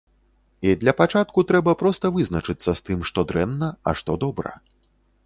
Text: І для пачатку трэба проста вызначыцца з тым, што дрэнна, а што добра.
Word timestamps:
І 0.69 0.71
для 0.83 0.93
пачатку 1.01 1.43
трэба 1.51 1.75
проста 1.81 2.11
вызначыцца 2.15 2.69
з 2.79 2.83
тым, 2.87 2.99
што 3.11 3.25
дрэнна, 3.33 3.69
а 3.87 3.95
што 4.01 4.11
добра. 4.25 4.57